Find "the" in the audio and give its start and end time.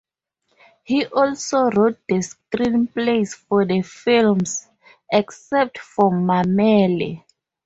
2.09-2.15, 3.65-3.83